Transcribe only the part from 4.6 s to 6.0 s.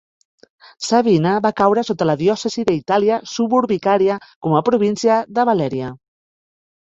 a província de "Valeria".